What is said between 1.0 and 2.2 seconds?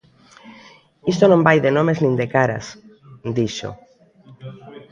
"Isto non vai de nomes nin